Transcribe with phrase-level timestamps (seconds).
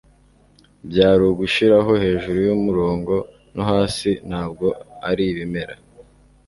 [0.89, 3.13] Byari ugushiraho hejuru yumurongo
[3.55, 4.67] no hasi ntabwo
[5.09, 5.75] ari ibimera